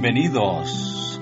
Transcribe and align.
Bienvenidos 0.00 1.20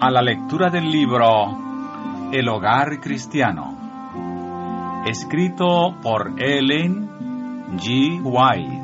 a 0.00 0.10
la 0.10 0.22
lectura 0.22 0.70
del 0.70 0.90
libro 0.90 2.30
El 2.32 2.48
hogar 2.48 2.98
cristiano, 2.98 5.04
escrito 5.06 5.94
por 6.00 6.32
Ellen 6.38 7.76
G. 7.76 8.22
White. 8.24 8.83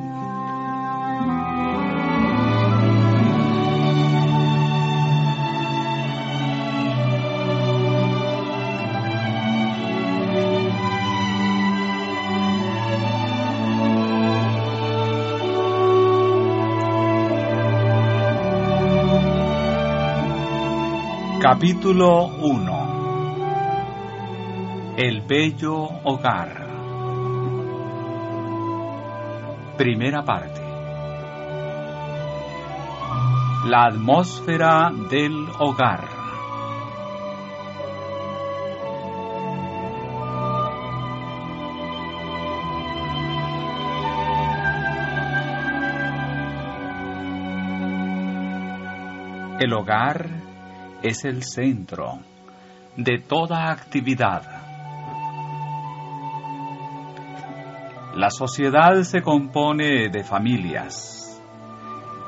Capítulo 21.52 22.26
1 22.26 24.96
El 24.96 25.22
bello 25.22 25.82
hogar. 26.04 26.68
Primera 29.76 30.22
parte. 30.22 30.60
La 33.66 33.86
atmósfera 33.86 34.92
del 35.10 35.48
hogar. 35.58 36.04
El 49.58 49.72
hogar 49.72 50.39
es 51.02 51.24
el 51.24 51.42
centro 51.42 52.18
de 52.96 53.18
toda 53.18 53.70
actividad. 53.70 54.42
La 58.14 58.30
sociedad 58.30 59.02
se 59.02 59.22
compone 59.22 60.08
de 60.10 60.24
familias 60.24 61.40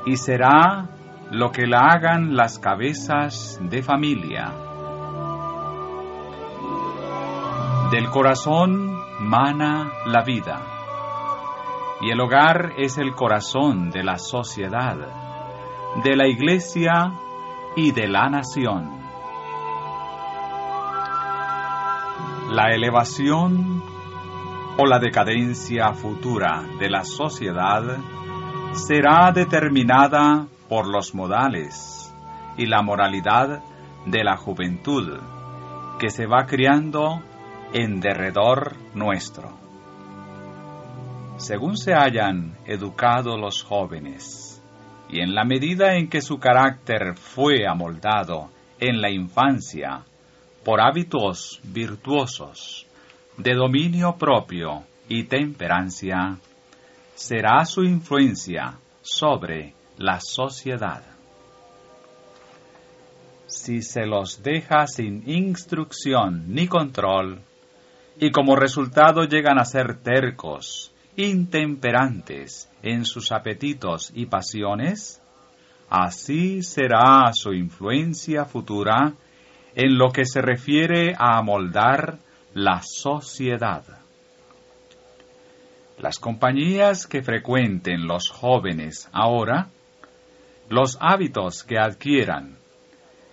y 0.07 0.17
será 0.17 0.89
lo 1.31 1.51
que 1.51 1.67
la 1.67 1.81
hagan 1.81 2.37
las 2.37 2.59
cabezas 2.59 3.59
de 3.63 3.83
familia. 3.83 4.53
Del 7.91 8.09
corazón 8.09 8.97
mana 9.21 9.91
la 10.07 10.23
vida 10.23 10.61
y 12.01 12.11
el 12.11 12.21
hogar 12.21 12.73
es 12.79 12.99
el 12.99 13.15
corazón 13.15 13.91
de 13.91 14.03
la 14.03 14.19
sociedad, 14.19 14.97
de 16.03 16.17
la 16.17 16.27
iglesia 16.27 17.13
y 17.77 17.93
de 17.93 18.09
la 18.09 18.29
nación. 18.29 19.01
La 22.51 22.75
elevación 22.75 23.83
o 24.79 24.87
la 24.87 24.99
decadencia 24.99 25.93
futura 25.95 26.65
de 26.79 26.91
la 26.91 27.05
sociedad 27.05 27.83
será 28.73 29.33
determinada 29.33 30.47
por 30.69 30.87
los 30.87 31.15
modales 31.15 32.15
y 32.57 32.67
la 32.67 32.83
moralidad 32.83 33.63
de 34.07 34.25
la 34.25 34.37
juventud 34.37 35.19
que 35.99 36.11
se 36.11 36.27
va 36.27 36.47
criando 36.47 37.23
en 37.73 38.01
derredor 38.01 38.77
nuestro. 38.95 39.51
Según 41.37 41.77
se 41.77 41.95
hayan 41.95 42.57
educado 42.67 43.37
los 43.37 43.63
jóvenes, 43.63 44.52
y 45.13 45.21
en 45.21 45.35
la 45.35 45.45
medida 45.45 45.95
en 45.95 46.09
que 46.09 46.23
su 46.23 46.39
carácter 46.39 47.15
fue 47.15 47.67
amoldado 47.69 48.49
en 48.81 49.03
la 49.03 49.11
infancia 49.11 50.03
por 50.65 50.81
hábitos 50.81 51.61
virtuosos 51.63 52.87
de 53.37 53.55
dominio 53.55 54.17
propio 54.17 54.85
y 55.09 55.25
temperancia, 55.25 56.39
será 57.15 57.65
su 57.67 57.83
influencia 57.83 58.79
sobre 59.03 59.75
la 59.99 60.19
sociedad. 60.21 61.03
Si 63.47 63.83
se 63.83 64.07
los 64.07 64.43
deja 64.43 64.87
sin 64.87 65.29
instrucción 65.29 66.55
ni 66.55 66.69
control, 66.69 67.43
y 68.19 68.31
como 68.31 68.57
resultado 68.57 69.25
llegan 69.25 69.59
a 69.59 69.65
ser 69.65 69.99
tercos, 70.03 70.92
intemperantes 71.17 72.71
en 72.83 73.05
sus 73.05 73.33
apetitos 73.33 74.13
y 74.15 74.27
pasiones, 74.27 75.21
así 75.91 76.63
será 76.63 77.31
su 77.33 77.53
influencia 77.53 78.45
futura 78.45 79.13
en 79.75 79.99
lo 79.99 80.11
que 80.11 80.25
se 80.25 80.41
refiere 80.41 81.15
a 81.19 81.39
amoldar 81.39 82.19
la 82.55 82.81
sociedad. 82.83 83.85
Las 85.99 86.19
compañías 86.19 87.07
que 87.07 87.23
frecuenten 87.23 88.07
los 88.07 88.29
jóvenes 88.29 89.09
ahora, 89.13 89.69
los 90.69 90.97
hábitos 91.01 91.63
que 91.63 91.79
adquieran 91.79 92.57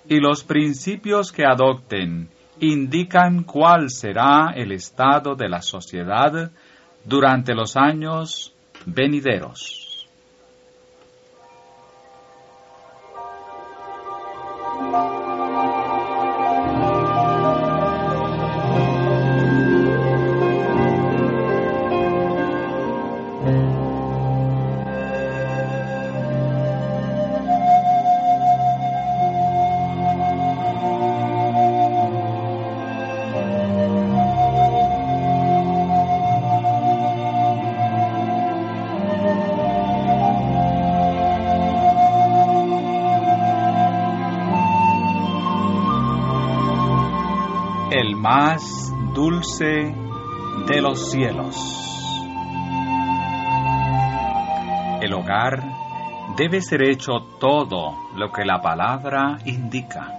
y 0.07 0.19
los 0.19 0.43
principios 0.43 1.31
que 1.31 1.45
adopten 1.45 2.29
indican 2.59 3.43
cuál 3.43 3.89
será 3.89 4.53
el 4.55 4.71
estado 4.71 5.35
de 5.35 5.49
la 5.49 5.61
sociedad 5.61 6.51
durante 7.05 7.53
los 7.53 7.75
años 7.77 8.53
venideros. 8.85 9.78
De 49.59 50.81
los 50.81 51.11
cielos. 51.11 51.55
El 55.01 55.13
hogar 55.13 55.61
debe 56.37 56.61
ser 56.61 56.83
hecho 56.83 57.11
todo 57.41 57.97
lo 58.15 58.31
que 58.31 58.45
la 58.45 58.61
palabra 58.61 59.37
indica. 59.43 60.13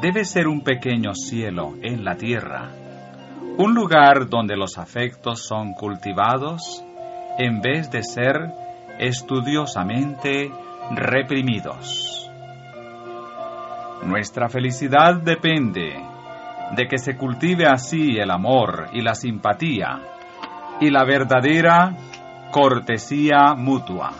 Debe 0.00 0.24
ser 0.24 0.48
un 0.48 0.62
pequeño 0.62 1.14
cielo 1.14 1.74
en 1.82 2.04
la 2.04 2.16
tierra, 2.16 2.70
un 3.58 3.74
lugar 3.74 4.30
donde 4.30 4.56
los 4.56 4.78
afectos 4.78 5.46
son 5.46 5.74
cultivados 5.74 6.82
en 7.38 7.60
vez 7.60 7.90
de 7.90 8.02
ser 8.02 8.34
estudiosamente 8.98 10.50
reprimidos. 10.90 12.30
Nuestra 14.04 14.48
felicidad 14.48 15.16
depende 15.16 16.15
de 16.74 16.88
que 16.88 16.98
se 16.98 17.16
cultive 17.16 17.66
así 17.66 18.18
el 18.18 18.30
amor 18.30 18.88
y 18.92 19.02
la 19.02 19.14
simpatía 19.14 20.00
y 20.80 20.90
la 20.90 21.04
verdadera 21.04 21.96
cortesía 22.50 23.54
mutua. 23.56 24.12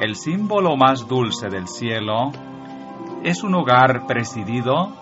El 0.00 0.16
símbolo 0.16 0.76
más 0.76 1.06
dulce 1.06 1.48
del 1.48 1.68
cielo 1.68 2.32
es 3.22 3.42
un 3.42 3.54
hogar 3.54 4.06
presidido 4.06 4.92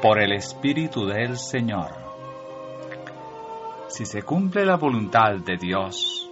por 0.00 0.20
el 0.20 0.32
Espíritu 0.32 1.06
del 1.06 1.36
Señor. 1.36 1.90
Si 3.88 4.04
se 4.04 4.22
cumple 4.22 4.64
la 4.64 4.76
voluntad 4.76 5.36
de 5.44 5.56
Dios, 5.56 6.30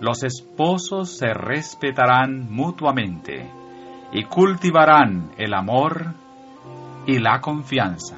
los 0.00 0.22
esposos 0.22 1.10
se 1.10 1.32
respetarán 1.32 2.52
mutuamente 2.52 3.50
y 4.12 4.24
cultivarán 4.24 5.32
el 5.36 5.54
amor 5.54 6.14
y 7.06 7.18
la 7.18 7.40
confianza. 7.40 8.16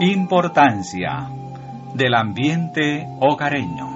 Importancia 0.00 1.28
del 1.94 2.14
ambiente 2.14 3.04
hogareño. 3.20 3.88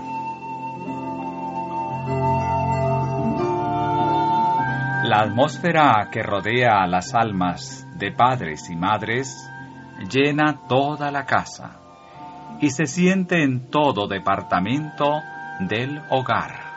La 5.04 5.20
atmósfera 5.20 6.08
que 6.10 6.22
rodea 6.22 6.82
a 6.82 6.87
las 6.87 7.14
almas 7.14 7.87
de 8.02 8.10
padres 8.10 8.69
y 8.69 8.75
madres 8.75 9.49
llena 10.10 10.66
toda 10.69 11.12
la 11.12 11.25
casa 11.25 11.78
y 12.60 12.70
se 12.70 12.87
siente 12.87 13.44
en 13.44 13.70
todo 13.70 14.08
departamento 14.08 15.20
del 15.60 16.02
hogar. 16.10 16.72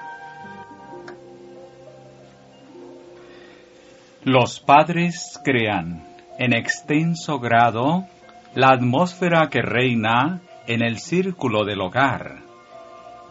Los 4.24 4.60
padres 4.60 5.42
crean 5.44 6.04
en 6.38 6.54
extenso 6.54 7.39
grado 7.39 8.06
la 8.54 8.68
atmósfera 8.69 9.50
que 9.50 9.63
reina 9.63 10.42
en 10.68 10.83
el 10.83 11.00
círculo 11.00 11.66
del 11.66 11.81
hogar 11.81 12.44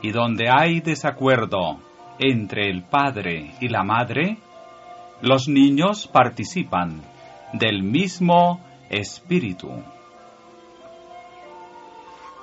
y 0.02 0.10
donde 0.10 0.48
hay 0.50 0.80
desacuerdo 0.80 1.78
entre 2.18 2.70
el 2.70 2.82
padre 2.82 3.52
y 3.60 3.68
la 3.68 3.84
madre, 3.84 4.38
los 5.20 5.46
niños 5.48 6.08
participan 6.08 7.13
del 7.54 7.84
mismo 7.84 8.60
espíritu. 8.90 9.70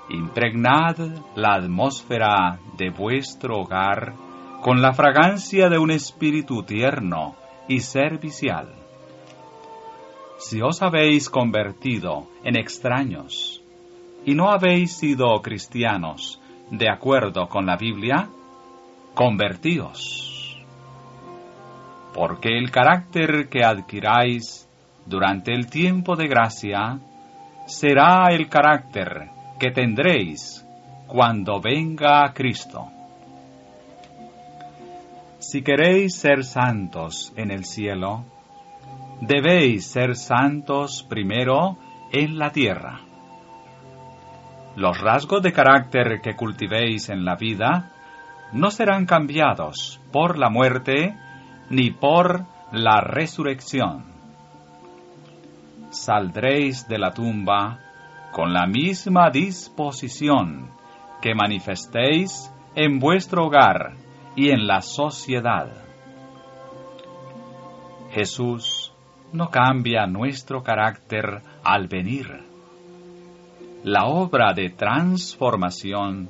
Impregnad 0.09 0.97
la 1.35 1.55
atmósfera 1.55 2.59
de 2.77 2.89
vuestro 2.89 3.59
hogar 3.59 4.13
con 4.61 4.81
la 4.81 4.93
fragancia 4.93 5.69
de 5.69 5.77
un 5.77 5.91
espíritu 5.91 6.63
tierno 6.63 7.35
y 7.67 7.81
servicial. 7.81 8.73
Si 10.37 10.61
os 10.61 10.81
habéis 10.81 11.29
convertido 11.29 12.27
en 12.43 12.57
extraños 12.57 13.61
y 14.25 14.33
no 14.33 14.49
habéis 14.49 14.93
sido 14.93 15.41
cristianos 15.41 16.41
de 16.69 16.89
acuerdo 16.89 17.47
con 17.47 17.65
la 17.65 17.75
Biblia, 17.75 18.29
convertíos. 19.13 20.57
Porque 22.13 22.57
el 22.57 22.71
carácter 22.71 23.49
que 23.49 23.63
adquiráis 23.63 24.67
durante 25.05 25.53
el 25.53 25.67
tiempo 25.67 26.15
de 26.15 26.27
gracia 26.27 26.99
será 27.65 28.27
el 28.31 28.49
carácter 28.49 29.29
que 29.59 29.71
tendréis 29.71 30.65
cuando 31.07 31.59
venga 31.59 32.31
Cristo. 32.33 32.87
Si 35.39 35.61
queréis 35.63 36.15
ser 36.15 36.43
santos 36.43 37.33
en 37.35 37.51
el 37.51 37.65
cielo, 37.65 38.23
debéis 39.21 39.85
ser 39.85 40.15
santos 40.15 41.05
primero 41.09 41.77
en 42.11 42.37
la 42.37 42.51
tierra. 42.51 43.01
Los 44.75 45.01
rasgos 45.01 45.41
de 45.41 45.51
carácter 45.51 46.21
que 46.21 46.35
cultivéis 46.35 47.09
en 47.09 47.25
la 47.25 47.35
vida 47.35 47.91
no 48.53 48.71
serán 48.71 49.05
cambiados 49.05 49.99
por 50.11 50.37
la 50.37 50.49
muerte 50.49 51.15
ni 51.69 51.91
por 51.91 52.45
la 52.71 53.01
resurrección. 53.01 54.05
Saldréis 55.91 56.87
de 56.87 56.97
la 56.97 57.11
tumba 57.11 57.79
con 58.31 58.53
la 58.53 58.65
misma 58.65 59.29
disposición 59.29 60.71
que 61.21 61.35
manifestéis 61.35 62.51
en 62.75 62.99
vuestro 62.99 63.45
hogar 63.45 63.93
y 64.35 64.49
en 64.49 64.65
la 64.65 64.81
sociedad. 64.81 65.71
Jesús 68.11 68.91
no 69.31 69.49
cambia 69.49 70.07
nuestro 70.07 70.63
carácter 70.63 71.41
al 71.63 71.87
venir 71.87 72.51
la 73.83 74.05
obra 74.05 74.53
de 74.53 74.69
transformación 74.69 76.29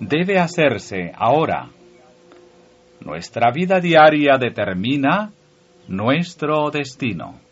debe 0.00 0.38
hacerse 0.38 1.12
ahora. 1.14 1.68
Nuestra 3.00 3.50
vida 3.50 3.80
diaria 3.80 4.38
determina 4.38 5.30
nuestro 5.88 6.70
destino. 6.70 7.43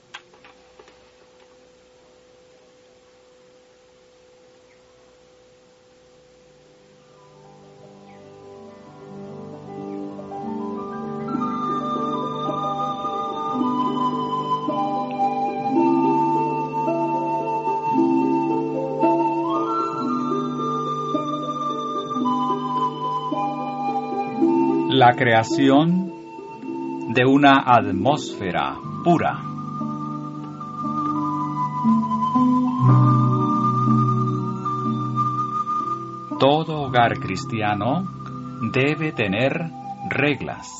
La 25.05 25.15
creación 25.15 26.13
de 27.13 27.27
una 27.27 27.65
atmósfera 27.67 28.77
pura. 29.03 29.43
Todo 36.39 36.82
hogar 36.82 37.19
cristiano 37.19 38.05
debe 38.73 39.11
tener 39.11 39.73
reglas 40.09 40.71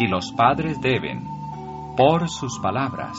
y 0.00 0.08
los 0.08 0.32
padres 0.32 0.80
deben, 0.80 1.22
por 1.96 2.28
sus 2.28 2.58
palabras 2.58 3.16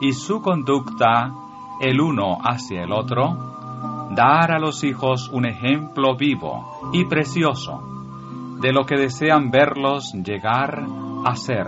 y 0.00 0.14
su 0.14 0.40
conducta 0.40 1.34
el 1.82 2.00
uno 2.00 2.38
hacia 2.42 2.84
el 2.84 2.92
otro, 2.92 4.08
dar 4.12 4.52
a 4.52 4.58
los 4.58 4.82
hijos 4.84 5.28
un 5.28 5.44
ejemplo 5.44 6.16
vivo 6.16 6.90
y 6.94 7.04
precioso 7.04 7.95
de 8.60 8.72
lo 8.72 8.84
que 8.84 8.96
desean 8.96 9.50
verlos 9.50 10.12
llegar 10.14 10.84
a 11.24 11.36
ser. 11.36 11.66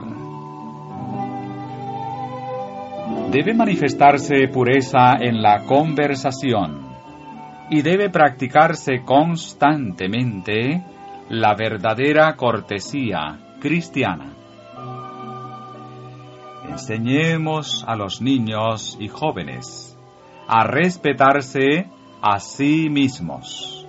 Debe 3.31 3.53
manifestarse 3.55 4.49
pureza 4.49 5.17
en 5.21 5.43
la 5.43 5.65
conversación 5.67 6.89
y 7.71 7.83
debe 7.83 8.09
practicarse 8.09 9.03
constantemente 9.05 10.83
la 11.29 11.55
verdadera 11.55 12.35
cortesía 12.37 13.57
cristiana. 13.61 14.33
Enseñemos 16.71 17.85
a 17.87 17.97
los 17.97 18.23
niños 18.23 18.97
y 18.99 19.09
jóvenes 19.09 19.97
a 20.47 20.65
respetarse 20.65 21.87
a 22.23 22.41
sí 22.41 22.89
mismos, 22.89 23.87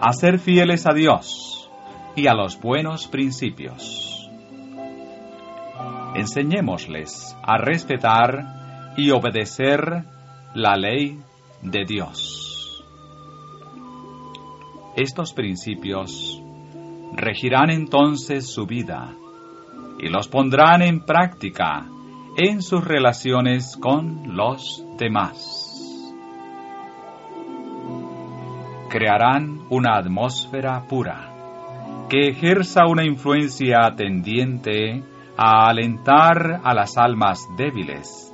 a 0.00 0.12
ser 0.12 0.40
fieles 0.40 0.86
a 0.86 0.92
Dios, 0.92 1.63
y 2.16 2.28
a 2.28 2.34
los 2.34 2.60
buenos 2.60 3.08
principios. 3.08 4.30
Enseñémosles 6.14 7.36
a 7.42 7.58
respetar 7.58 8.94
y 8.96 9.10
obedecer 9.10 10.04
la 10.54 10.76
ley 10.76 11.18
de 11.62 11.84
Dios. 11.84 12.84
Estos 14.96 15.32
principios 15.32 16.40
regirán 17.16 17.70
entonces 17.70 18.46
su 18.46 18.64
vida 18.64 19.12
y 19.98 20.08
los 20.08 20.28
pondrán 20.28 20.82
en 20.82 21.04
práctica 21.04 21.86
en 22.36 22.62
sus 22.62 22.84
relaciones 22.84 23.76
con 23.76 24.36
los 24.36 24.84
demás. 24.98 26.12
Crearán 28.88 29.66
una 29.70 29.96
atmósfera 29.96 30.86
pura 30.86 31.33
que 32.08 32.28
ejerza 32.28 32.86
una 32.86 33.04
influencia 33.04 33.94
tendiente 33.96 35.02
a 35.36 35.68
alentar 35.68 36.60
a 36.62 36.74
las 36.74 36.96
almas 36.96 37.40
débiles 37.56 38.32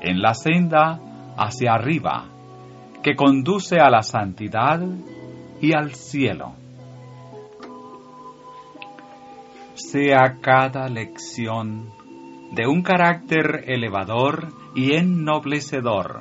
en 0.00 0.20
la 0.20 0.34
senda 0.34 1.00
hacia 1.36 1.74
arriba, 1.74 2.26
que 3.02 3.14
conduce 3.14 3.78
a 3.78 3.88
la 3.88 4.02
santidad 4.02 4.80
y 5.60 5.74
al 5.74 5.94
cielo. 5.94 6.54
Sea 9.74 10.38
cada 10.40 10.88
lección 10.88 11.90
de 12.52 12.66
un 12.66 12.82
carácter 12.82 13.64
elevador 13.66 14.48
y 14.74 14.94
ennoblecedor, 14.94 16.20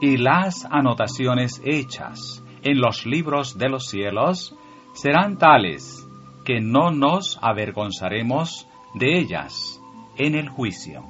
y 0.00 0.16
las 0.16 0.66
anotaciones 0.66 1.62
hechas 1.64 2.42
en 2.62 2.80
los 2.80 3.06
libros 3.06 3.56
de 3.56 3.68
los 3.68 3.86
cielos 3.86 4.56
serán 4.92 5.38
tales 5.38 6.06
que 6.44 6.60
no 6.60 6.90
nos 6.90 7.38
avergonzaremos 7.40 8.68
de 8.94 9.18
ellas 9.18 9.80
en 10.16 10.34
el 10.34 10.48
juicio. 10.48 11.02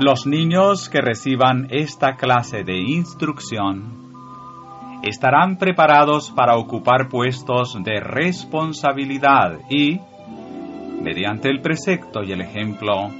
Los 0.00 0.26
niños 0.26 0.88
que 0.88 1.00
reciban 1.00 1.68
esta 1.70 2.16
clase 2.16 2.64
de 2.64 2.76
instrucción 2.76 4.02
estarán 5.02 5.58
preparados 5.58 6.32
para 6.32 6.56
ocupar 6.56 7.08
puestos 7.08 7.76
de 7.84 8.00
responsabilidad 8.00 9.60
y, 9.70 10.00
mediante 11.00 11.48
el 11.50 11.60
precepto 11.60 12.22
y 12.24 12.32
el 12.32 12.40
ejemplo, 12.40 13.10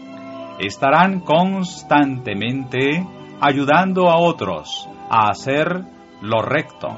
estarán 0.58 1.20
constantemente 1.20 3.06
ayudando 3.40 4.08
a 4.08 4.18
otros 4.18 4.88
a 5.10 5.30
hacer 5.30 5.84
lo 6.20 6.42
recto, 6.42 6.88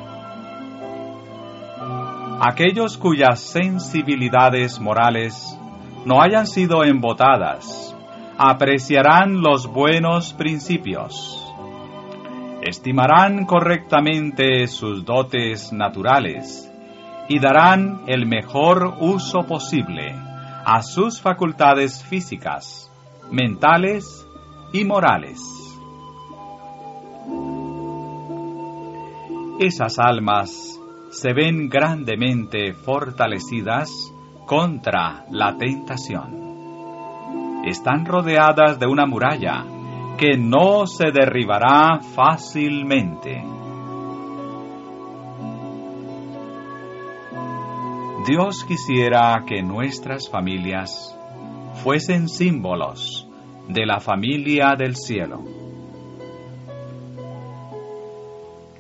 Aquellos 2.41 2.99
cuyas 2.99 3.41
sensibilidades 3.41 4.81
morales 4.81 5.57
no 6.05 6.21
hayan 6.21 6.47
sido 6.47 6.85
embotadas, 6.85 7.97
apreciarán 8.37 9.41
los 9.41 9.69
buenos 9.69 10.33
principios, 10.33 11.15
estimarán 12.61 13.47
correctamente 13.47 14.67
sus 14.67 15.05
dotes 15.05 15.73
naturales 15.73 16.71
y 17.29 17.39
darán 17.39 18.03
el 18.09 18.27
mejor 18.27 18.97
uso 18.99 19.45
posible 19.45 20.13
a 20.67 20.83
sus 20.83 21.21
facultades 21.21 22.03
físicas, 22.03 22.93
mentales 23.31 24.27
y 24.73 24.85
morales. 24.85 25.41
Esas 29.59 29.99
almas 29.99 30.81
se 31.11 31.33
ven 31.33 31.69
grandemente 31.69 32.73
fortalecidas 32.73 33.91
contra 34.47 35.25
la 35.31 35.57
tentación. 35.57 37.63
Están 37.65 38.05
rodeadas 38.05 38.79
de 38.79 38.87
una 38.87 39.07
muralla 39.07 39.65
que 40.19 40.37
no 40.37 40.87
se 40.87 41.11
derribará 41.13 42.01
fácilmente. 42.01 43.43
Dios 48.27 48.65
quisiera 48.65 49.45
que 49.47 49.63
nuestras 49.63 50.31
familias 50.31 51.15
fuesen 51.83 52.29
símbolos 52.29 53.29
de 53.69 53.87
la 53.87 54.01
familia 54.01 54.75
del 54.77 54.97
cielo. 54.97 55.43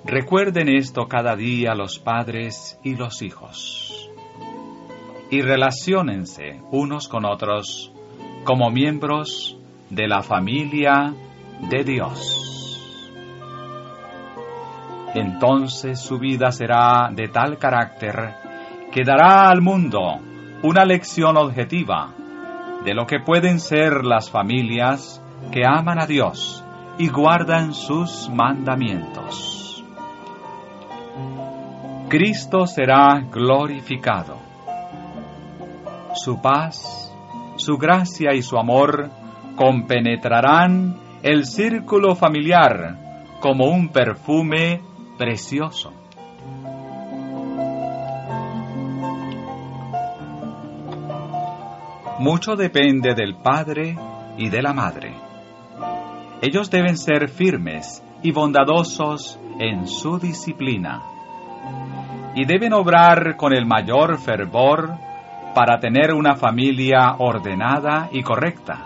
Recuerden 0.04 0.68
esto 0.68 1.06
cada 1.08 1.34
día 1.34 1.74
los 1.74 1.98
padres 1.98 2.78
y 2.84 2.94
los 2.94 3.22
hijos. 3.22 4.10
Y 5.30 5.40
relaciónense 5.40 6.60
unos 6.70 7.08
con 7.08 7.24
otros 7.24 7.90
como 8.44 8.70
miembros 8.70 9.58
de 9.88 10.06
la 10.06 10.22
familia 10.22 11.14
de 11.70 11.84
Dios. 11.84 12.80
Entonces 15.14 16.00
su 16.00 16.18
vida 16.18 16.50
será 16.52 17.08
de 17.12 17.28
tal 17.28 17.56
carácter 17.58 18.34
que 18.92 19.04
dará 19.04 19.48
al 19.48 19.62
mundo 19.62 20.20
una 20.62 20.84
lección 20.84 21.36
objetiva 21.36 22.14
de 22.84 22.94
lo 22.94 23.06
que 23.06 23.20
pueden 23.20 23.60
ser 23.60 24.04
las 24.04 24.30
familias 24.30 25.22
que 25.50 25.62
aman 25.66 25.98
a 26.00 26.06
Dios 26.06 26.64
y 26.98 27.08
guardan 27.08 27.74
sus 27.74 28.28
mandamientos. 28.28 29.84
Cristo 32.08 32.66
será 32.66 33.20
glorificado. 33.30 34.38
Su 36.14 36.40
paz, 36.40 37.12
su 37.56 37.76
gracia 37.76 38.34
y 38.34 38.42
su 38.42 38.58
amor 38.58 39.10
compenetrarán 39.56 40.96
el 41.22 41.46
círculo 41.46 42.14
familiar 42.14 42.98
como 43.40 43.66
un 43.66 43.88
perfume 43.88 44.80
precioso. 45.18 46.03
Mucho 52.24 52.56
depende 52.56 53.12
del 53.14 53.34
padre 53.34 53.94
y 54.38 54.48
de 54.48 54.62
la 54.62 54.72
madre. 54.72 55.12
Ellos 56.40 56.70
deben 56.70 56.96
ser 56.96 57.28
firmes 57.28 58.02
y 58.22 58.32
bondadosos 58.32 59.38
en 59.60 59.86
su 59.86 60.18
disciplina 60.18 61.02
y 62.34 62.46
deben 62.46 62.72
obrar 62.72 63.36
con 63.36 63.52
el 63.54 63.66
mayor 63.66 64.16
fervor 64.16 64.94
para 65.54 65.78
tener 65.78 66.14
una 66.14 66.34
familia 66.34 67.16
ordenada 67.18 68.08
y 68.10 68.22
correcta, 68.22 68.78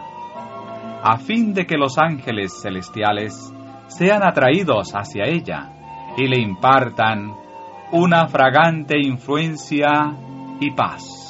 a 1.04 1.16
fin 1.18 1.54
de 1.54 1.64
que 1.64 1.78
los 1.78 1.97
ángeles 1.97 2.61
celestiales 2.61 3.54
sean 3.87 4.26
atraídos 4.26 4.97
hacia 4.97 5.26
ella 5.26 5.71
y 6.16 6.26
le 6.26 6.40
impartan 6.40 7.37
una 7.92 8.26
fragante 8.26 8.99
influencia 8.99 9.88
y 10.59 10.73
paz. 10.73 11.27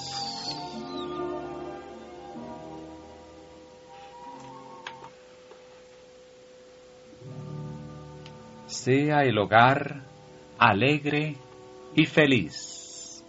Sea 8.79 9.25
el 9.25 9.37
hogar 9.39 10.03
alegre 10.57 11.35
y 11.97 12.07
feliz. 12.07 13.25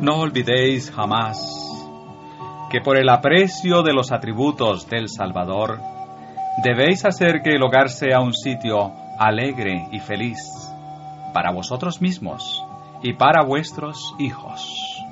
No 0.00 0.16
olvidéis 0.16 0.90
jamás 0.90 1.38
que 2.72 2.80
por 2.80 2.98
el 2.98 3.08
aprecio 3.08 3.84
de 3.84 3.92
los 3.92 4.10
atributos 4.10 4.88
del 4.90 5.08
Salvador, 5.08 5.97
debéis 6.62 7.04
hacer 7.04 7.42
que 7.42 7.50
el 7.50 7.62
hogar 7.62 7.88
sea 7.88 8.20
un 8.20 8.34
sitio 8.34 8.92
alegre 9.18 9.86
y 9.92 10.00
feliz 10.00 10.38
para 11.32 11.52
vosotros 11.52 12.00
mismos 12.00 12.64
y 13.02 13.12
para 13.12 13.44
vuestros 13.44 14.14
hijos. 14.18 15.04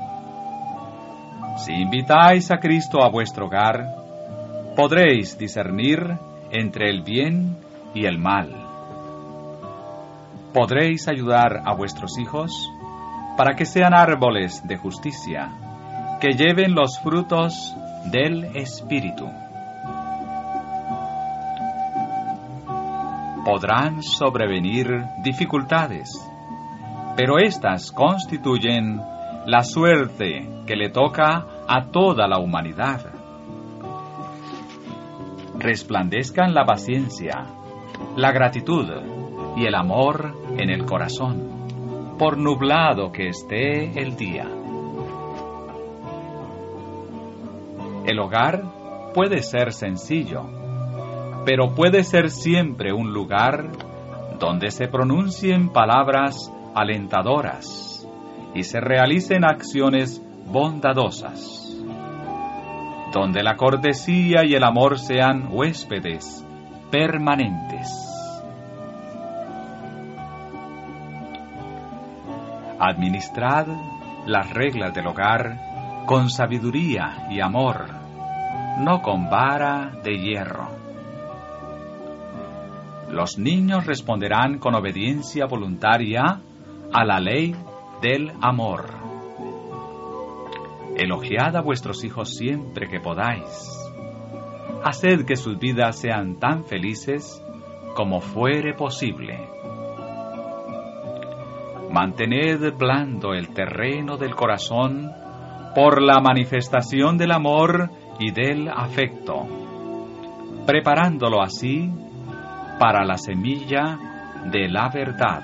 Si 1.58 1.72
invitáis 1.72 2.50
a 2.50 2.58
Cristo 2.58 3.02
a 3.02 3.10
vuestro 3.10 3.46
hogar, 3.46 3.86
podréis 4.76 5.38
discernir 5.38 6.18
entre 6.50 6.90
el 6.90 7.02
bien 7.02 7.56
y 7.94 8.06
el 8.06 8.18
mal. 8.18 8.52
Podréis 10.52 11.08
ayudar 11.08 11.62
a 11.64 11.74
vuestros 11.74 12.18
hijos 12.18 12.70
para 13.36 13.54
que 13.54 13.66
sean 13.66 13.94
árboles 13.94 14.66
de 14.66 14.76
justicia, 14.76 15.50
que 16.20 16.32
lleven 16.32 16.74
los 16.74 16.98
frutos 17.00 17.74
del 18.10 18.56
Espíritu. 18.56 19.45
Podrán 23.46 24.02
sobrevenir 24.02 25.04
dificultades, 25.22 26.10
pero 27.16 27.38
éstas 27.38 27.92
constituyen 27.92 29.00
la 29.46 29.62
suerte 29.62 30.64
que 30.66 30.74
le 30.74 30.90
toca 30.90 31.46
a 31.68 31.86
toda 31.92 32.26
la 32.26 32.40
humanidad. 32.40 33.06
Resplandezcan 35.60 36.54
la 36.54 36.64
paciencia, 36.64 37.46
la 38.16 38.32
gratitud 38.32 38.88
y 39.56 39.64
el 39.64 39.76
amor 39.76 40.34
en 40.58 40.68
el 40.68 40.84
corazón, 40.84 42.16
por 42.18 42.38
nublado 42.38 43.12
que 43.12 43.28
esté 43.28 43.96
el 44.02 44.16
día. 44.16 44.48
El 48.04 48.18
hogar 48.18 49.12
puede 49.14 49.40
ser 49.44 49.72
sencillo, 49.72 50.55
pero 51.46 51.76
puede 51.76 52.02
ser 52.02 52.30
siempre 52.30 52.92
un 52.92 53.12
lugar 53.12 53.70
donde 54.40 54.72
se 54.72 54.88
pronuncien 54.88 55.68
palabras 55.68 56.52
alentadoras 56.74 58.04
y 58.52 58.64
se 58.64 58.80
realicen 58.80 59.44
acciones 59.44 60.20
bondadosas, 60.46 61.72
donde 63.12 63.44
la 63.44 63.56
cortesía 63.56 64.44
y 64.44 64.54
el 64.54 64.64
amor 64.64 64.98
sean 64.98 65.48
huéspedes 65.52 66.44
permanentes. 66.90 67.88
Administrad 72.80 73.68
las 74.26 74.52
reglas 74.52 74.92
del 74.92 75.06
hogar 75.06 76.04
con 76.06 76.28
sabiduría 76.28 77.28
y 77.30 77.40
amor, 77.40 77.86
no 78.80 79.00
con 79.00 79.30
vara 79.30 79.92
de 80.02 80.18
hierro 80.18 80.65
los 83.10 83.38
niños 83.38 83.86
responderán 83.86 84.58
con 84.58 84.74
obediencia 84.74 85.46
voluntaria 85.46 86.40
a 86.92 87.04
la 87.04 87.20
ley 87.20 87.54
del 88.02 88.32
amor. 88.40 88.94
Elogiad 90.96 91.56
a 91.56 91.60
vuestros 91.60 92.04
hijos 92.04 92.30
siempre 92.30 92.88
que 92.88 93.00
podáis. 93.00 93.46
Haced 94.82 95.24
que 95.26 95.36
sus 95.36 95.58
vidas 95.58 95.98
sean 95.98 96.38
tan 96.38 96.64
felices 96.64 97.42
como 97.94 98.20
fuere 98.20 98.74
posible. 98.74 99.48
Mantened 101.90 102.74
blando 102.76 103.32
el 103.34 103.48
terreno 103.50 104.16
del 104.16 104.34
corazón 104.34 105.10
por 105.74 106.02
la 106.02 106.20
manifestación 106.20 107.18
del 107.18 107.32
amor 107.32 107.90
y 108.18 108.32
del 108.32 108.68
afecto, 108.68 109.46
preparándolo 110.66 111.42
así 111.42 111.90
para 112.78 113.04
la 113.04 113.16
semilla 113.16 113.98
de 114.50 114.68
la 114.68 114.88
verdad. 114.88 115.42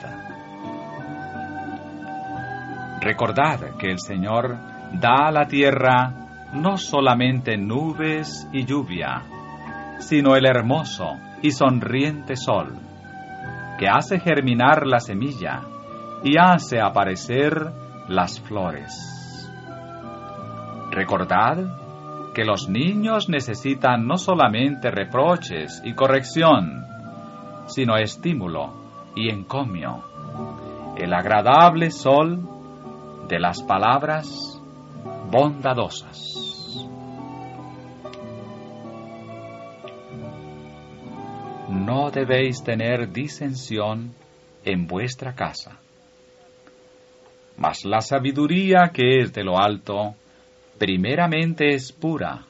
Recordad 3.00 3.76
que 3.78 3.90
el 3.90 3.98
Señor 3.98 4.56
da 4.92 5.28
a 5.28 5.32
la 5.32 5.46
tierra 5.46 6.12
no 6.52 6.76
solamente 6.76 7.56
nubes 7.56 8.48
y 8.52 8.64
lluvia, 8.64 9.22
sino 9.98 10.36
el 10.36 10.46
hermoso 10.46 11.16
y 11.40 11.50
sonriente 11.50 12.36
sol, 12.36 12.74
que 13.78 13.88
hace 13.88 14.20
germinar 14.20 14.86
la 14.86 15.00
semilla 15.00 15.62
y 16.22 16.36
hace 16.38 16.80
aparecer 16.80 17.72
las 18.08 18.38
flores. 18.40 19.50
Recordad 20.90 22.32
que 22.34 22.44
los 22.44 22.68
niños 22.68 23.28
necesitan 23.28 24.06
no 24.06 24.16
solamente 24.16 24.90
reproches 24.90 25.82
y 25.84 25.94
corrección, 25.94 26.91
sino 27.66 27.96
estímulo 27.96 28.72
y 29.14 29.30
encomio, 29.30 30.02
el 30.96 31.12
agradable 31.12 31.90
sol 31.90 32.40
de 33.28 33.38
las 33.38 33.62
palabras 33.62 34.60
bondadosas. 35.30 36.42
No 41.68 42.10
debéis 42.10 42.62
tener 42.62 43.10
disensión 43.10 44.14
en 44.64 44.86
vuestra 44.86 45.34
casa. 45.34 45.78
Mas 47.56 47.84
la 47.84 48.00
sabiduría 48.00 48.90
que 48.92 49.20
es 49.20 49.32
de 49.32 49.44
lo 49.44 49.58
alto, 49.58 50.14
primeramente 50.78 51.74
es 51.74 51.92
pura, 51.92 52.44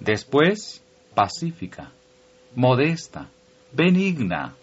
después 0.00 0.82
pacífica, 1.14 1.92
modesta, 2.54 3.28
benigna, 3.72 4.54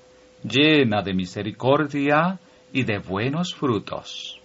llena 0.43 1.01
de 1.01 1.13
misericordia 1.13 2.39
y 2.71 2.83
de 2.83 2.99
buenos 2.99 3.53
frutos, 3.53 4.39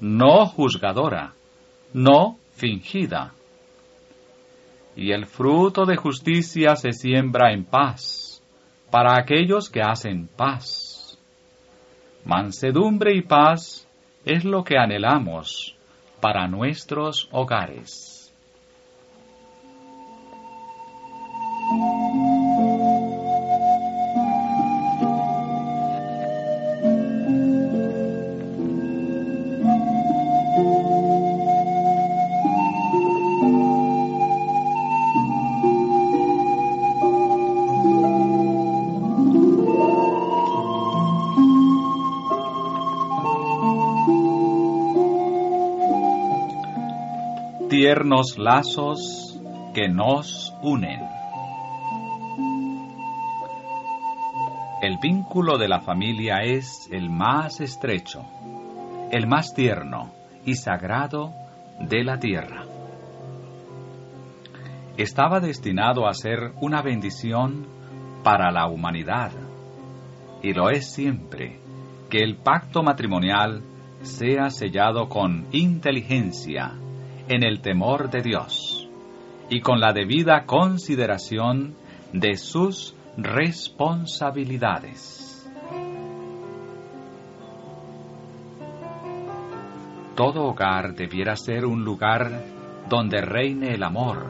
no 0.00 0.46
juzgadora, 0.46 1.32
no 1.92 2.38
fingida. 2.54 3.32
Y 4.96 5.10
el 5.10 5.26
fruto 5.26 5.84
de 5.84 5.96
justicia 5.96 6.76
se 6.76 6.92
siembra 6.92 7.52
en 7.52 7.64
paz, 7.64 8.42
para 8.90 9.18
aquellos 9.18 9.68
que 9.68 9.82
hacen 9.82 10.28
paz. 10.28 11.18
Mansedumbre 12.24 13.14
y 13.14 13.22
paz 13.22 13.88
es 14.24 14.44
lo 14.44 14.62
que 14.62 14.78
anhelamos 14.78 15.76
para 16.20 16.46
nuestros 16.46 17.28
hogares. 17.32 18.13
Tiernos 47.84 48.38
lazos 48.38 49.38
que 49.74 49.90
nos 49.90 50.54
unen. 50.62 51.02
El 54.80 54.96
vínculo 55.02 55.58
de 55.58 55.68
la 55.68 55.82
familia 55.82 56.36
es 56.44 56.88
el 56.90 57.10
más 57.10 57.60
estrecho, 57.60 58.24
el 59.12 59.26
más 59.26 59.52
tierno 59.52 60.14
y 60.46 60.54
sagrado 60.54 61.34
de 61.78 62.04
la 62.04 62.18
tierra. 62.18 62.64
Estaba 64.96 65.40
destinado 65.40 66.08
a 66.08 66.14
ser 66.14 66.52
una 66.62 66.80
bendición 66.80 67.66
para 68.22 68.50
la 68.50 68.66
humanidad, 68.66 69.32
y 70.42 70.54
lo 70.54 70.70
es 70.70 70.90
siempre 70.90 71.60
que 72.08 72.20
el 72.20 72.36
pacto 72.36 72.82
matrimonial 72.82 73.62
sea 74.00 74.48
sellado 74.48 75.10
con 75.10 75.48
inteligencia, 75.52 76.78
en 77.28 77.42
el 77.42 77.60
temor 77.60 78.10
de 78.10 78.22
Dios 78.22 78.88
y 79.48 79.60
con 79.60 79.80
la 79.80 79.92
debida 79.92 80.44
consideración 80.46 81.74
de 82.12 82.36
sus 82.36 82.94
responsabilidades. 83.16 85.20
Todo 90.14 90.44
hogar 90.44 90.94
debiera 90.94 91.34
ser 91.36 91.66
un 91.66 91.84
lugar 91.84 92.44
donde 92.88 93.20
reine 93.20 93.74
el 93.74 93.82
amor, 93.82 94.26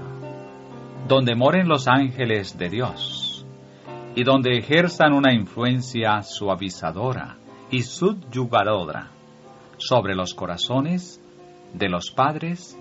donde 1.06 1.34
moren 1.34 1.68
los 1.68 1.86
ángeles 1.88 2.56
de 2.56 2.70
Dios 2.70 3.44
y 4.14 4.24
donde 4.24 4.56
ejerzan 4.56 5.12
una 5.12 5.34
influencia 5.34 6.22
suavizadora 6.22 7.36
y 7.70 7.82
subyugadora 7.82 9.10
sobre 9.76 10.14
los 10.14 10.32
corazones 10.34 11.20
de 11.74 11.88
los 11.88 12.12
padres 12.12 12.78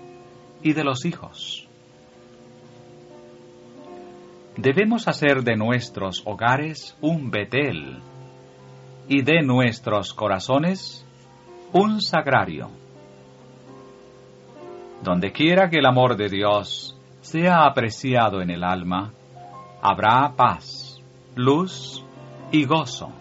y 0.64 0.72
de 0.72 0.82
los 0.82 1.04
hijos. 1.04 1.68
Debemos 4.56 5.06
hacer 5.06 5.42
de 5.42 5.56
nuestros 5.56 6.22
hogares 6.24 6.96
un 7.00 7.30
Betel 7.30 8.00
y 9.08 9.22
de 9.22 9.42
nuestros 9.42 10.14
corazones 10.14 11.06
un 11.72 12.00
sagrario. 12.00 12.70
Donde 15.02 15.32
quiera 15.32 15.68
que 15.68 15.78
el 15.78 15.86
amor 15.86 16.16
de 16.16 16.30
Dios 16.30 16.98
sea 17.20 17.66
apreciado 17.66 18.40
en 18.40 18.50
el 18.50 18.64
alma, 18.64 19.12
habrá 19.82 20.34
paz, 20.34 20.98
luz 21.34 22.02
y 22.50 22.64
gozo. 22.64 23.12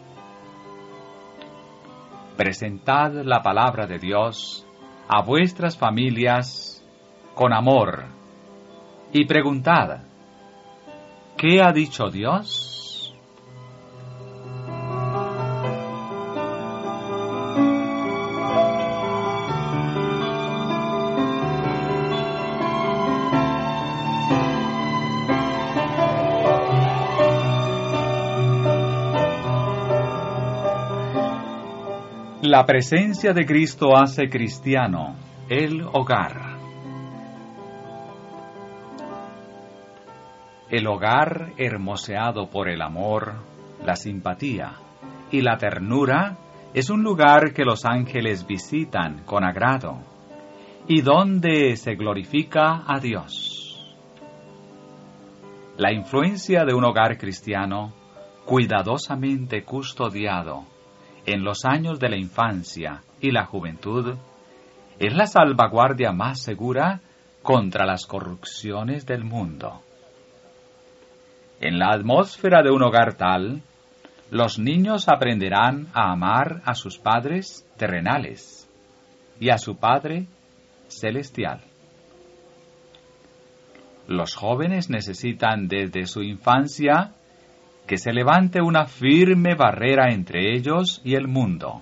Presentad 2.37 3.11
la 3.25 3.41
palabra 3.41 3.85
de 3.85 3.99
Dios 3.99 4.65
a 5.09 5.21
vuestras 5.23 5.77
familias 5.77 6.72
con 7.35 7.53
amor 7.53 8.05
y 9.11 9.25
preguntad, 9.25 10.01
¿qué 11.37 11.61
ha 11.61 11.71
dicho 11.71 12.09
Dios? 12.09 12.73
La 32.41 32.65
presencia 32.65 33.31
de 33.31 33.45
Cristo 33.45 33.95
hace 33.95 34.29
cristiano 34.29 35.15
el 35.47 35.81
hogar. 35.93 36.42
El 40.73 40.87
hogar 40.87 41.53
hermoseado 41.59 42.49
por 42.49 42.67
el 42.67 42.81
amor, 42.81 43.35
la 43.85 43.95
simpatía 43.95 44.71
y 45.29 45.41
la 45.41 45.55
ternura 45.55 46.35
es 46.73 46.89
un 46.89 47.03
lugar 47.03 47.53
que 47.53 47.63
los 47.63 47.85
ángeles 47.85 48.47
visitan 48.47 49.23
con 49.23 49.43
agrado 49.43 49.99
y 50.87 51.01
donde 51.01 51.75
se 51.75 51.93
glorifica 51.93 52.85
a 52.87 52.99
Dios. 52.99 53.85
La 55.77 55.93
influencia 55.93 56.65
de 56.65 56.73
un 56.73 56.85
hogar 56.85 57.19
cristiano 57.19 57.93
cuidadosamente 58.43 59.63
custodiado 59.63 60.63
en 61.27 61.43
los 61.43 61.65
años 61.65 61.99
de 61.99 62.09
la 62.09 62.17
infancia 62.17 63.03
y 63.21 63.29
la 63.29 63.45
juventud 63.45 64.15
es 64.97 65.13
la 65.13 65.27
salvaguardia 65.27 66.11
más 66.13 66.41
segura 66.41 66.99
contra 67.43 67.85
las 67.85 68.07
corrupciones 68.07 69.05
del 69.05 69.23
mundo. 69.23 69.83
En 71.65 71.79
la 71.79 71.93
atmósfera 71.93 72.61
de 72.61 72.71
un 72.71 72.83
hogar 72.83 73.13
tal, 73.13 73.61
los 74.29 74.59
niños 74.59 75.07
aprenderán 75.07 75.87
a 75.93 76.11
amar 76.11 76.61
a 76.65 76.75
sus 76.75 76.97
padres 76.97 77.65
terrenales 77.77 78.69
y 79.39 79.49
a 79.49 79.57
su 79.57 79.77
Padre 79.77 80.25
celestial. 80.89 81.61
Los 84.09 84.35
jóvenes 84.35 84.89
necesitan 84.89 85.69
desde 85.69 86.05
su 86.05 86.21
infancia 86.21 87.13
que 87.87 87.95
se 87.95 88.11
levante 88.11 88.61
una 88.61 88.85
firme 88.85 89.55
barrera 89.55 90.11
entre 90.11 90.57
ellos 90.57 90.99
y 91.05 91.15
el 91.15 91.29
mundo, 91.29 91.81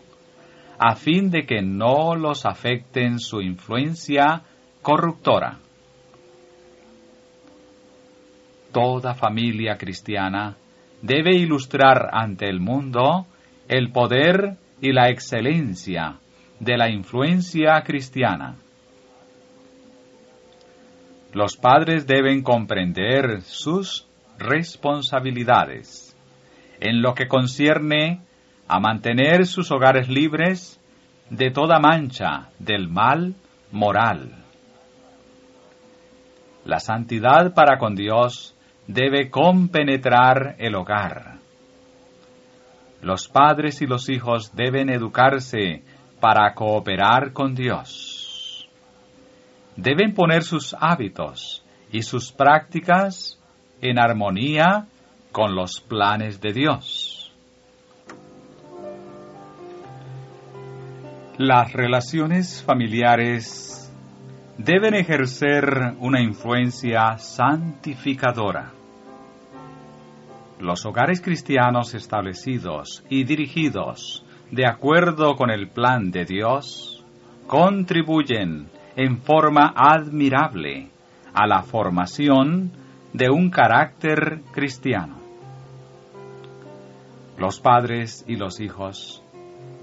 a 0.77 0.93
fin 0.93 1.31
de 1.31 1.47
que 1.47 1.63
no 1.63 2.13
los 2.13 2.45
afecten 2.45 3.17
su 3.17 3.41
influencia 3.41 4.43
corruptora. 4.83 5.57
Toda 8.71 9.13
familia 9.13 9.77
cristiana 9.77 10.55
debe 11.01 11.35
ilustrar 11.35 12.09
ante 12.11 12.47
el 12.47 12.59
mundo 12.59 13.27
el 13.67 13.91
poder 13.91 14.57
y 14.81 14.91
la 14.91 15.09
excelencia 15.09 16.17
de 16.59 16.77
la 16.77 16.89
influencia 16.89 17.81
cristiana. 17.83 18.55
Los 21.33 21.55
padres 21.55 22.05
deben 22.05 22.43
comprender 22.43 23.41
sus 23.41 24.07
responsabilidades 24.37 26.15
en 26.79 27.01
lo 27.01 27.13
que 27.13 27.27
concierne 27.27 28.21
a 28.67 28.79
mantener 28.79 29.45
sus 29.45 29.71
hogares 29.71 30.09
libres 30.09 30.79
de 31.29 31.51
toda 31.51 31.79
mancha 31.79 32.49
del 32.59 32.89
mal 32.89 33.35
moral. 33.71 34.35
La 36.65 36.79
santidad 36.79 37.53
para 37.53 37.77
con 37.77 37.95
Dios 37.95 38.55
debe 38.93 39.29
compenetrar 39.29 40.55
el 40.59 40.75
hogar. 40.75 41.37
Los 43.01 43.27
padres 43.27 43.81
y 43.81 43.87
los 43.87 44.09
hijos 44.09 44.55
deben 44.55 44.89
educarse 44.89 45.83
para 46.19 46.53
cooperar 46.53 47.33
con 47.33 47.55
Dios. 47.55 48.67
Deben 49.75 50.13
poner 50.13 50.43
sus 50.43 50.75
hábitos 50.77 51.63
y 51.91 52.03
sus 52.03 52.31
prácticas 52.31 53.39
en 53.81 53.97
armonía 53.97 54.87
con 55.31 55.55
los 55.55 55.79
planes 55.79 56.41
de 56.41 56.53
Dios. 56.53 57.33
Las 61.37 61.73
relaciones 61.73 62.61
familiares 62.61 63.91
deben 64.57 64.93
ejercer 64.93 65.95
una 65.99 66.21
influencia 66.21 67.17
santificadora. 67.17 68.80
Los 70.61 70.85
hogares 70.85 71.21
cristianos 71.21 71.95
establecidos 71.95 73.03
y 73.09 73.23
dirigidos 73.23 74.23
de 74.51 74.67
acuerdo 74.67 75.35
con 75.35 75.49
el 75.49 75.69
plan 75.69 76.11
de 76.11 76.23
Dios 76.23 77.03
contribuyen 77.47 78.69
en 78.95 79.17
forma 79.17 79.73
admirable 79.75 80.89
a 81.33 81.47
la 81.47 81.63
formación 81.63 82.71
de 83.11 83.31
un 83.31 83.49
carácter 83.49 84.41
cristiano. 84.51 85.15
Los 87.39 87.59
padres 87.59 88.23
y 88.27 88.35
los 88.35 88.59
hijos 88.59 89.23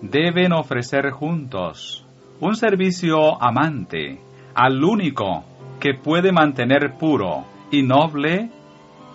deben 0.00 0.52
ofrecer 0.52 1.10
juntos 1.10 2.06
un 2.38 2.54
servicio 2.54 3.42
amante 3.42 4.20
al 4.54 4.84
único 4.84 5.42
que 5.80 5.94
puede 5.94 6.30
mantener 6.30 6.94
puro 7.00 7.44
y 7.72 7.82
noble 7.82 8.48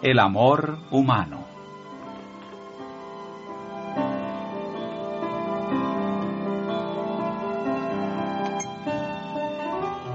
el 0.01 0.19
amor 0.19 0.79
humano. 0.91 1.52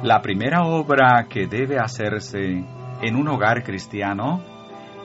La 0.08 0.22
primera 0.22 0.64
obra 0.64 1.26
que 1.28 1.46
debe 1.46 1.78
hacerse 1.78 2.64
en 3.02 3.14
un 3.14 3.28
hogar 3.28 3.62
cristiano 3.62 4.40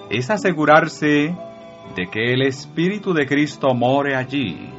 es 0.10 0.30
asegurarse 0.30 1.36
de 1.94 2.08
que 2.10 2.34
el 2.34 2.42
Espíritu 2.42 3.13
de 3.13 3.26
Cristo 3.26 3.74
more 3.76 4.16
allí 4.16 4.70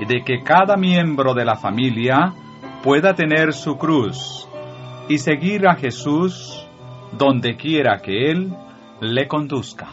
y 0.00 0.06
de 0.06 0.24
que 0.24 0.42
cada 0.42 0.76
miembro 0.76 1.34
de 1.34 1.44
la 1.44 1.54
familia 1.54 2.34
pueda 2.82 3.14
tener 3.14 3.52
su 3.52 3.78
cruz 3.78 4.48
y 5.08 5.18
seguir 5.18 5.68
a 5.68 5.76
Jesús 5.76 6.66
donde 7.16 7.56
quiera 7.56 8.00
que 8.02 8.32
Él 8.32 8.52
le 9.00 9.28
conduzca. 9.28 9.90